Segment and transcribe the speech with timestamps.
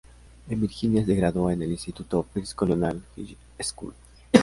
[0.49, 3.93] En Virginia se graduó en el instituto First Colonial High School.